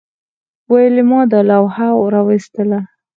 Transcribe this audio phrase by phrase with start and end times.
[0.71, 2.79] ویلما دا لوحه راویستله